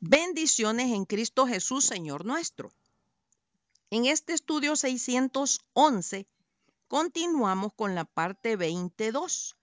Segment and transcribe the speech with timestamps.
[0.00, 2.70] Bendiciones en Cristo Jesús, Señor nuestro.
[3.88, 6.28] En este estudio 611
[6.86, 9.56] continuamos con la parte 22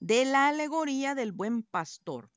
[0.00, 2.32] de la alegoría del buen pastor,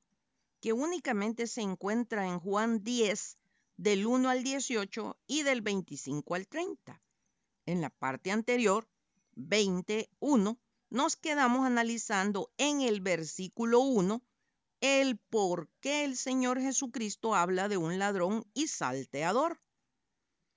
[0.62, 3.40] que únicamente se encuentra en Juan 10,
[3.78, 7.02] del 1 al 18 y del 25 al 30.
[7.66, 8.88] En la parte anterior,
[9.34, 10.60] 21,
[10.92, 14.22] nos quedamos analizando en el versículo 1
[14.82, 19.60] el por qué el Señor Jesucristo habla de un ladrón y salteador.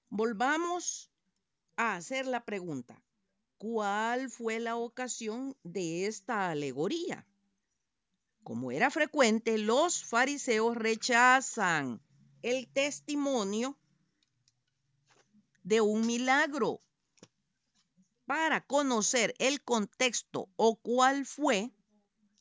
[0.08, 1.10] Volvamos
[1.76, 3.02] a hacer la pregunta.
[3.58, 7.26] ¿Cuál fue la ocasión de esta alegoría?
[8.42, 12.00] Como era frecuente, los fariseos rechazan
[12.42, 13.78] el testimonio
[15.62, 16.80] de un milagro.
[18.26, 21.70] Para conocer el contexto o cuál fue,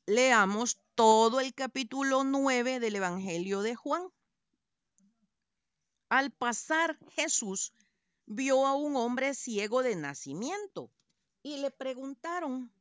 [0.05, 4.03] leamos todo el capítulo 9 del Evangelio de Juan.
[6.09, 7.73] Al pasar Jesús
[8.27, 10.91] vio a un hombre ciego de nacimiento
[11.41, 12.71] y le preguntaron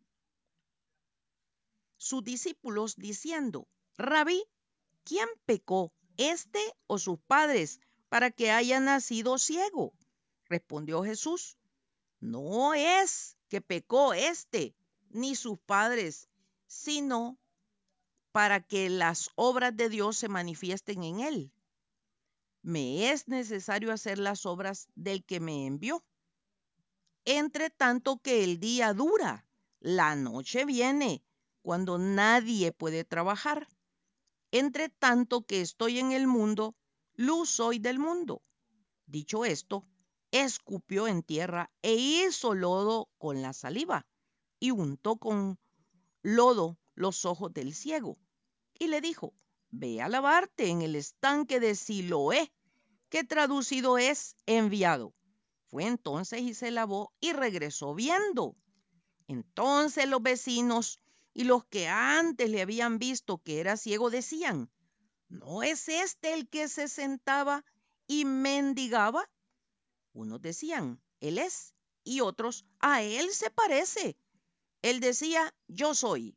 [1.97, 4.45] sus discípulos diciendo, Rabí,
[5.05, 9.95] ¿quién pecó, este o sus padres, para que haya nacido ciego?
[10.45, 11.57] Respondió Jesús,
[12.19, 14.75] no es que pecó este
[15.09, 16.29] ni sus padres,
[16.67, 17.39] sino
[18.33, 21.53] para que las obras de Dios se manifiesten en él.
[22.63, 26.05] Me es necesario hacer las obras del que me envió.
[27.25, 29.47] Entre tanto que el día dura,
[29.81, 31.23] la noche viene,
[31.63, 33.69] cuando nadie puede trabajar.
[34.51, 36.75] Entre tanto que estoy en el mundo,
[37.15, 38.43] luz soy del mundo.
[39.07, 39.87] Dicho esto,
[40.31, 44.07] escupió en tierra e hizo lodo con la saliva
[44.59, 45.59] y untó con
[46.23, 48.19] lodo los ojos del ciego
[48.79, 49.35] y le dijo,
[49.71, 52.53] ve a lavarte en el estanque de Siloé,
[53.09, 55.15] que traducido es enviado.
[55.71, 58.57] Fue entonces y se lavó y regresó viendo.
[59.29, 61.01] Entonces los vecinos
[61.33, 64.71] y los que antes le habían visto que era ciego decían,
[65.29, 67.65] ¿no es este el que se sentaba
[68.07, 69.31] y mendigaba?
[70.13, 74.17] Unos decían, Él es, y otros, a Él se parece.
[74.83, 76.35] Él decía, yo soy.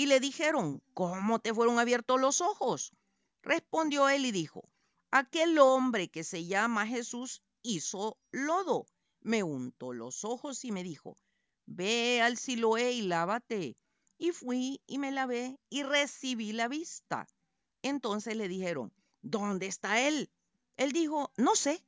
[0.00, 2.94] Y le dijeron, ¿cómo te fueron abiertos los ojos?
[3.42, 4.66] Respondió él y dijo,
[5.10, 8.86] aquel hombre que se llama Jesús hizo lodo,
[9.20, 11.18] me untó los ojos y me dijo,
[11.66, 13.76] ve al Siloé y lávate.
[14.16, 17.28] Y fui y me lavé y recibí la vista.
[17.82, 20.30] Entonces le dijeron, ¿dónde está él?
[20.78, 21.84] Él dijo, no sé.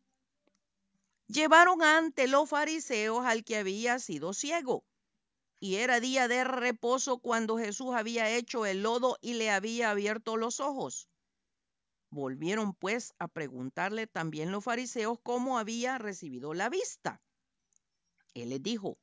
[1.29, 4.85] Llevaron ante los fariseos al que había sido ciego.
[5.63, 10.37] Y era día de reposo cuando Jesús había hecho el lodo y le había abierto
[10.37, 11.09] los ojos.
[12.11, 17.23] Volvieron pues a preguntarle también los fariseos cómo había recibido la vista.
[18.35, 18.99] Él les dijo,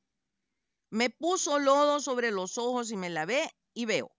[0.90, 4.12] me puso lodo sobre los ojos y me lavé y veo.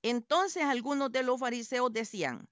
[0.00, 2.48] Entonces algunos de los fariseos decían,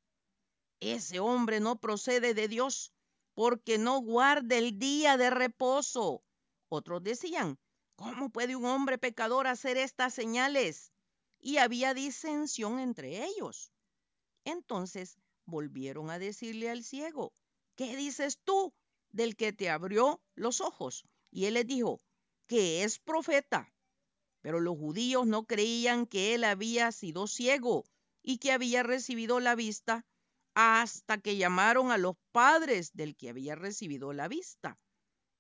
[0.79, 2.93] ese hombre no procede de Dios
[3.33, 6.23] porque no guarda el día de reposo.
[6.69, 7.59] Otros decían,
[7.97, 10.93] ¿cómo puede un hombre pecador hacer estas señales?
[11.41, 13.73] Y había disensión entre ellos.
[14.45, 17.33] Entonces volvieron a decirle al ciego,
[17.75, 18.73] ¿qué dices tú
[19.11, 21.05] del que te abrió los ojos?
[21.31, 22.01] Y él les dijo,
[22.47, 23.73] que es profeta.
[24.41, 27.85] Pero los judíos no creían que él había sido ciego
[28.23, 30.07] y que había recibido la vista
[30.55, 34.79] hasta que llamaron a los padres del que había recibido la vista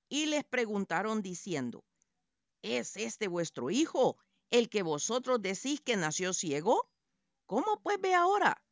[0.08, 1.84] y les preguntaron diciendo,
[2.66, 4.16] ¿es este vuestro hijo,
[4.50, 6.90] el que vosotros decís que nació ciego?
[7.46, 8.62] ¿Cómo pues ve ahora?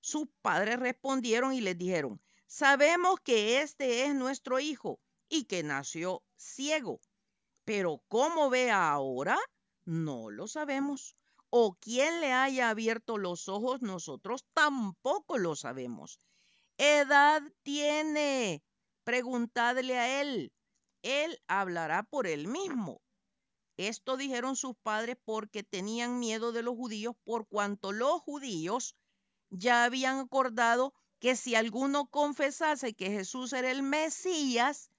[0.00, 6.22] Sus padres respondieron y les dijeron, sabemos que este es nuestro hijo y que nació
[6.36, 7.00] ciego
[7.66, 9.36] pero cómo vea ahora,
[9.84, 11.16] no lo sabemos.
[11.50, 16.20] O quién le haya abierto los ojos, nosotros tampoco lo sabemos.
[16.78, 18.62] Edad tiene.
[19.02, 20.52] Preguntadle a él.
[21.02, 23.00] Él hablará por él mismo.
[23.76, 28.96] Esto dijeron sus padres porque tenían miedo de los judíos, por cuanto los judíos
[29.50, 34.90] ya habían acordado que si alguno confesase que Jesús era el Mesías,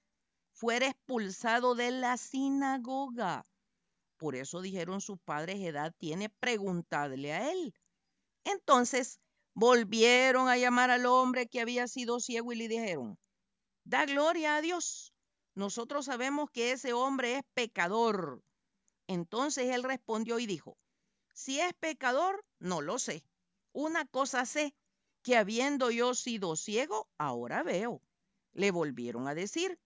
[0.52, 3.46] fuera expulsado de la sinagoga.
[4.16, 7.72] Por eso dijeron sus padres, edad tiene, preguntadle a él.
[8.44, 9.20] Entonces
[9.54, 13.18] volvieron a llamar al hombre que había sido ciego y le dijeron,
[13.84, 15.14] da gloria a Dios.
[15.54, 18.42] Nosotros sabemos que ese hombre es pecador.
[19.08, 20.78] Entonces él respondió y dijo,
[21.32, 23.24] si es pecador, no lo sé.
[23.72, 24.74] Una cosa sé,
[25.22, 28.02] que habiendo yo sido ciego, ahora veo.
[28.52, 29.78] Le volvieron a decir,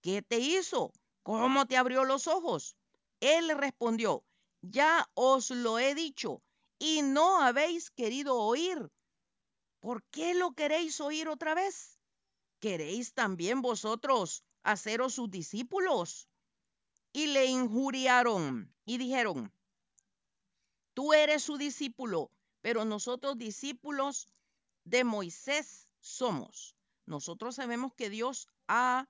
[0.00, 0.92] ¿qué te hizo?
[1.22, 2.76] ¿Cómo te abrió los ojos?
[3.20, 4.24] Él respondió,
[4.62, 6.42] ya os lo he dicho
[6.78, 8.90] y no habéis querido oír.
[9.80, 11.98] ¿Por qué lo queréis oír otra vez?
[12.58, 16.28] ¿Queréis también vosotros haceros sus discípulos?
[17.12, 19.52] Y le injuriaron y dijeron,
[20.94, 22.30] tú eres su discípulo,
[22.62, 24.28] pero nosotros discípulos
[24.84, 26.74] de Moisés somos.
[27.06, 29.08] Nosotros sabemos que Dios ha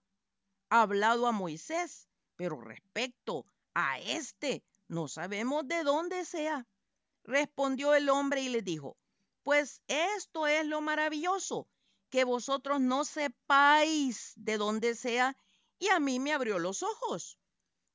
[0.69, 6.67] hablado a Moisés, pero respecto a este no sabemos de dónde sea.
[7.25, 8.97] Respondió el hombre y le dijo,
[9.43, 11.69] pues esto es lo maravilloso,
[12.11, 15.37] que vosotros no sepáis de dónde sea,
[15.79, 17.39] y a mí me abrió los ojos.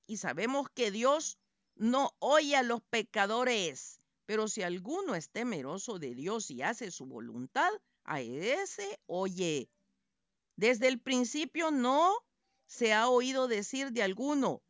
[0.08, 1.38] Y sabemos que Dios
[1.76, 7.06] no oye a los pecadores, pero si alguno es temeroso de Dios y hace su
[7.06, 7.70] voluntad,
[8.06, 9.70] a ese oye.
[10.56, 12.16] Desde el principio no
[12.66, 14.64] se ha oído decir de alguno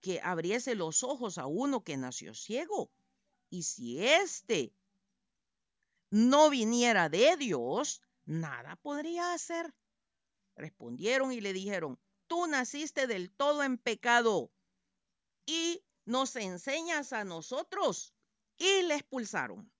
[0.00, 2.90] que abriese los ojos a uno que nació ciego.
[3.50, 4.72] Y si éste
[6.10, 9.74] no viniera de Dios, nada podría hacer.
[10.54, 11.98] Respondieron y le dijeron,
[12.28, 14.50] tú naciste del todo en pecado
[15.46, 18.12] y nos enseñas a nosotros.
[18.58, 19.70] Y le expulsaron.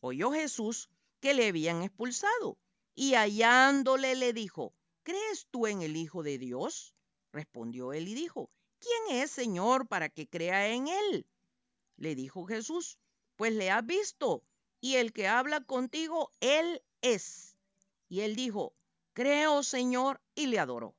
[0.00, 0.88] Oyó Jesús
[1.20, 2.58] que le habían expulsado
[2.94, 4.72] y hallándole le dijo,
[5.02, 6.94] ¿crees tú en el Hijo de Dios?
[7.32, 11.26] Respondió él y dijo, ¿quién es Señor para que crea en él?
[11.96, 12.98] Le dijo Jesús,
[13.36, 14.42] pues le has visto
[14.80, 17.56] y el que habla contigo, él es.
[18.08, 18.74] Y él dijo,
[19.12, 20.94] creo Señor, y le adoró.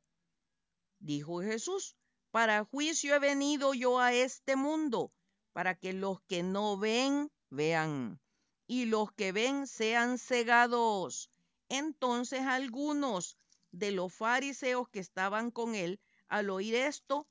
[0.99, 1.96] Dijo Jesús,
[2.37, 5.11] para juicio he venido yo a este mundo,
[5.53, 8.21] para que los que no ven, vean,
[8.67, 11.31] y los que ven sean cegados.
[11.67, 13.39] Entonces algunos
[13.71, 17.27] de los fariseos que estaban con él, al oír esto,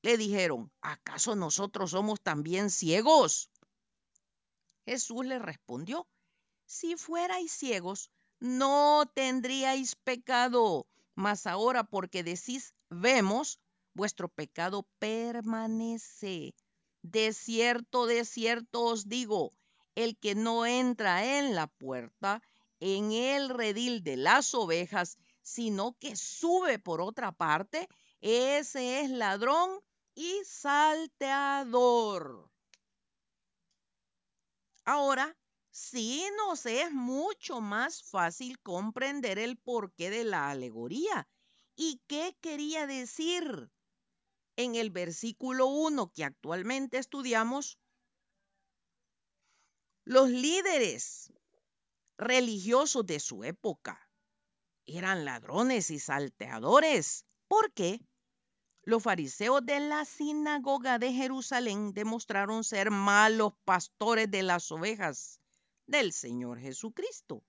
[0.00, 3.50] le dijeron, ¿acaso nosotros somos también ciegos?
[4.86, 6.08] Jesús le respondió,
[6.64, 8.10] si fuerais ciegos,
[8.40, 13.60] no tendríais pecado, mas ahora porque decís, vemos,
[13.98, 16.54] vuestro pecado permanece.
[17.02, 19.52] De cierto, de cierto os digo,
[19.96, 22.40] el que no entra en la puerta,
[22.78, 27.88] en el redil de las ovejas, sino que sube por otra parte,
[28.20, 29.80] ese es ladrón
[30.14, 32.48] y salteador.
[34.84, 35.36] Ahora,
[35.70, 41.28] sí nos es mucho más fácil comprender el porqué de la alegoría
[41.74, 43.72] y qué quería decir.
[44.58, 47.78] En el versículo 1 que actualmente estudiamos,
[50.04, 51.32] los líderes
[52.16, 54.10] religiosos de su época
[54.84, 57.24] eran ladrones y salteadores.
[57.46, 58.00] ¿Por qué?
[58.82, 65.40] Los fariseos de la sinagoga de Jerusalén demostraron ser malos pastores de las ovejas
[65.86, 67.44] del Señor Jesucristo,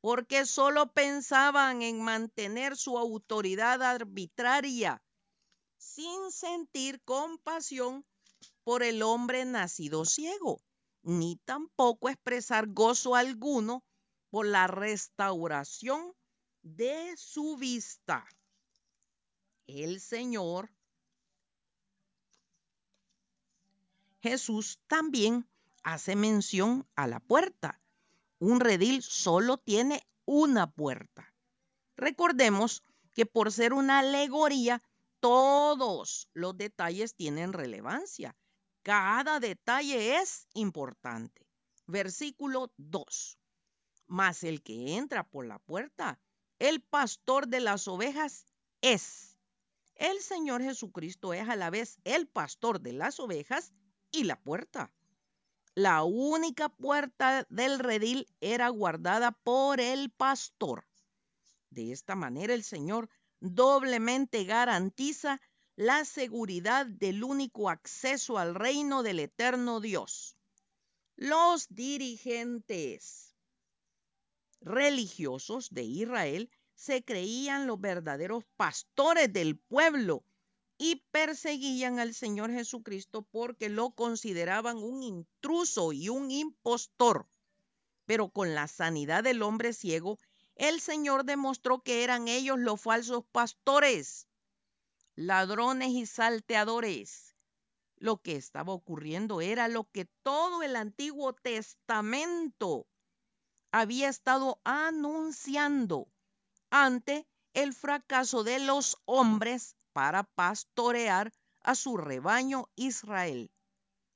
[0.00, 5.02] porque solo pensaban en mantener su autoridad arbitraria
[5.84, 8.06] sin sentir compasión
[8.64, 10.62] por el hombre nacido ciego,
[11.02, 13.84] ni tampoco expresar gozo alguno
[14.30, 16.14] por la restauración
[16.62, 18.26] de su vista.
[19.66, 20.70] El Señor
[24.22, 25.46] Jesús también
[25.82, 27.78] hace mención a la puerta.
[28.38, 31.34] Un redil solo tiene una puerta.
[31.94, 34.82] Recordemos que por ser una alegoría,
[35.24, 38.36] todos los detalles tienen relevancia.
[38.82, 41.46] Cada detalle es importante.
[41.86, 43.38] Versículo 2.
[44.06, 46.20] Mas el que entra por la puerta,
[46.58, 48.44] el pastor de las ovejas
[48.82, 49.38] es.
[49.94, 53.72] El Señor Jesucristo es a la vez el pastor de las ovejas
[54.10, 54.92] y la puerta.
[55.74, 60.84] La única puerta del redil era guardada por el pastor.
[61.70, 63.08] De esta manera el Señor
[63.40, 65.40] doblemente garantiza
[65.76, 70.36] la seguridad del único acceso al reino del eterno Dios.
[71.16, 73.34] Los dirigentes
[74.60, 80.24] religiosos de Israel se creían los verdaderos pastores del pueblo
[80.78, 87.28] y perseguían al Señor Jesucristo porque lo consideraban un intruso y un impostor.
[88.06, 90.18] Pero con la sanidad del hombre ciego,
[90.56, 94.28] el Señor demostró que eran ellos los falsos pastores,
[95.14, 97.34] ladrones y salteadores.
[97.96, 102.86] Lo que estaba ocurriendo era lo que todo el Antiguo Testamento
[103.72, 106.08] había estado anunciando
[106.70, 113.50] ante el fracaso de los hombres para pastorear a su rebaño Israel.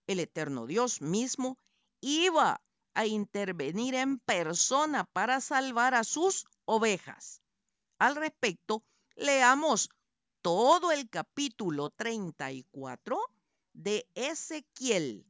[0.06, 1.58] El eterno Dios mismo
[2.00, 2.60] iba
[2.98, 7.40] a intervenir en persona para salvar a sus ovejas.
[8.00, 8.82] Al respecto,
[9.14, 9.88] leamos
[10.42, 13.20] todo el capítulo 34
[13.72, 15.24] de Ezequiel.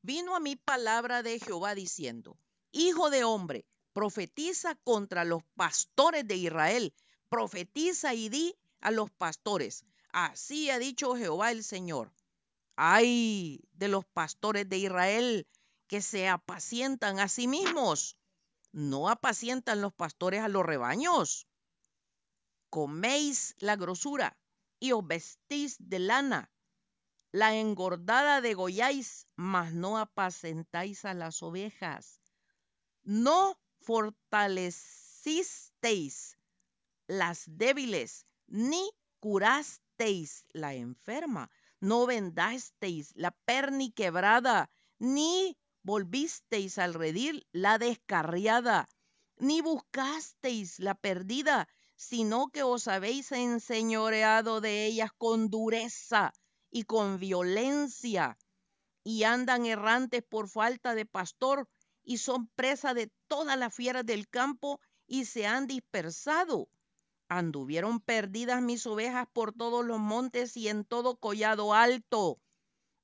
[0.00, 2.38] Vino a mí palabra de Jehová diciendo,
[2.72, 6.94] Hijo de hombre, profetiza contra los pastores de Israel,
[7.28, 12.10] profetiza y di a los pastores, así ha dicho Jehová el Señor.
[12.74, 15.46] Ay de los pastores de Israel
[15.90, 18.16] que se apacientan a sí mismos.
[18.70, 21.48] No apacientan los pastores a los rebaños.
[22.68, 24.38] Coméis la grosura
[24.78, 26.52] y os vestís de lana.
[27.32, 32.20] La engordada degolláis, mas no apacentáis a las ovejas.
[33.02, 36.38] No fortalecisteis
[37.08, 41.50] las débiles, ni curasteis la enferma.
[41.80, 44.70] No vendasteis la perniquebrada,
[45.00, 48.88] ni volvisteis al redil la descarriada,
[49.36, 56.32] ni buscasteis la perdida, sino que os habéis enseñoreado de ellas con dureza
[56.70, 58.38] y con violencia,
[59.02, 61.68] y andan errantes por falta de pastor,
[62.02, 66.68] y son presa de todas las fieras del campo, y se han dispersado.
[67.28, 72.38] Anduvieron perdidas mis ovejas por todos los montes y en todo collado alto,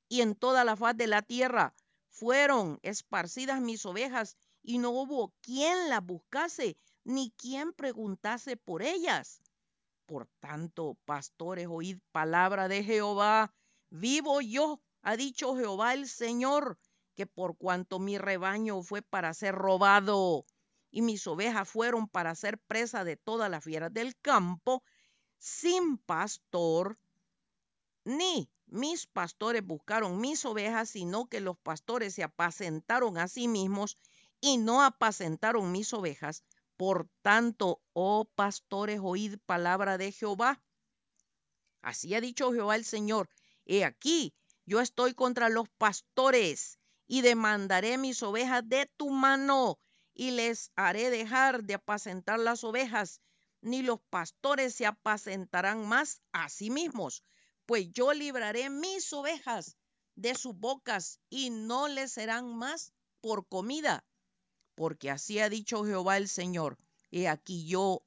[0.09, 1.75] y en toda la faz de la tierra
[2.17, 9.43] fueron esparcidas mis ovejas, y no hubo quien las buscase, ni quien preguntase por ellas.
[10.07, 13.53] Por tanto, pastores, oíd palabra de Jehová.
[13.91, 16.79] Vivo yo, ha dicho Jehová el Señor,
[17.15, 20.47] que por cuanto mi rebaño fue para ser robado,
[20.91, 24.83] y mis ovejas fueron para ser presa de todas las fieras del campo,
[25.39, 26.99] sin pastor,
[28.05, 33.99] ni mis pastores buscaron mis ovejas, sino que los pastores se apacentaron a sí mismos
[34.41, 36.45] y no apacentaron mis ovejas.
[36.77, 40.63] Por tanto, oh pastores, oíd palabra de Jehová.
[41.81, 43.31] Así ha dicho Jehová el Señor.
[43.65, 44.35] He aquí,
[44.67, 49.79] yo estoy contra los pastores y demandaré mis ovejas de tu mano
[50.13, 53.23] y les haré dejar de apacentar las ovejas,
[53.63, 57.23] ni los pastores se apacentarán más a sí mismos
[57.67, 59.77] pues yo libraré mis ovejas
[60.15, 64.05] de sus bocas y no les serán más por comida.
[64.75, 66.79] Porque así ha dicho Jehová el Señor.
[67.11, 68.03] He aquí yo,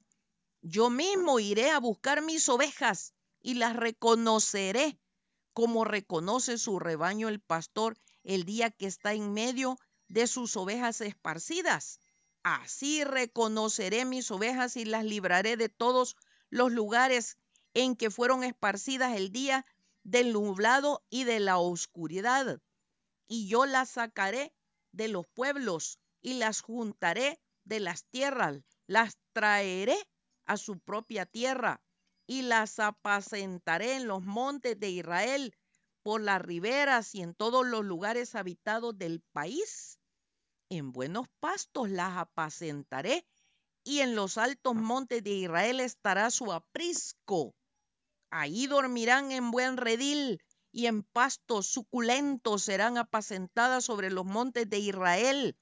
[0.62, 4.98] yo mismo iré a buscar mis ovejas y las reconoceré
[5.52, 11.00] como reconoce su rebaño el pastor el día que está en medio de sus ovejas
[11.00, 12.00] esparcidas.
[12.42, 16.16] Así reconoceré mis ovejas y las libraré de todos
[16.48, 17.36] los lugares
[17.74, 19.66] en que fueron esparcidas el día
[20.02, 22.60] del nublado y de la oscuridad.
[23.28, 24.52] Y yo las sacaré
[24.92, 29.96] de los pueblos y las juntaré de las tierras, las traeré
[30.46, 31.80] a su propia tierra
[32.26, 35.54] y las apacentaré en los montes de Israel,
[36.02, 39.98] por las riberas y en todos los lugares habitados del país.
[40.70, 43.26] En buenos pastos las apacentaré
[43.84, 47.54] y en los altos montes de Israel estará su aprisco.
[48.30, 54.78] Ahí dormirán en buen redil y en pastos suculentos serán apacentadas sobre los montes de
[54.78, 55.56] Israel.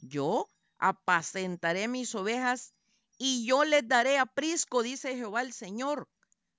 [0.00, 2.74] Yo apacentaré mis ovejas
[3.18, 6.08] y yo les daré aprisco, dice Jehová el Señor.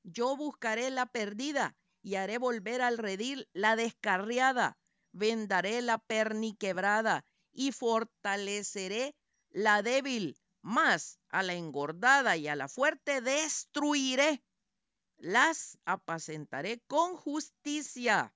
[0.04, 4.78] Yo buscaré la perdida y haré volver al redil la descarriada.
[5.12, 9.16] Vendaré la perniquebrada y fortaleceré
[9.50, 14.44] la débil, más a la engordada y a la fuerte destruiré
[15.22, 18.34] las apacentaré con justicia.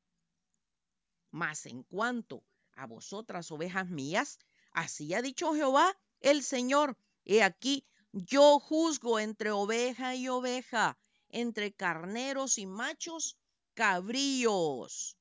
[1.31, 2.43] Mas en cuanto
[2.75, 4.37] a vosotras, ovejas mías,
[4.71, 10.97] así ha dicho Jehová el Señor, he aquí, yo juzgo entre oveja y oveja,
[11.29, 13.37] entre carneros y machos
[13.73, 15.17] cabríos.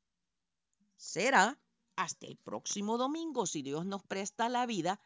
[0.97, 1.59] Será
[1.97, 5.01] hasta el próximo domingo, si Dios nos presta la vida,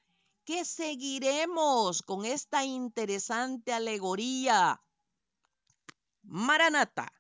[0.45, 4.81] que seguiremos con esta interesante alegoría
[6.31, 7.11] Maranata,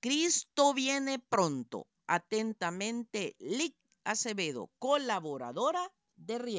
[0.00, 1.88] Cristo viene pronto.
[2.06, 6.58] Atentamente, Lic Acevedo, colaboradora de Riego.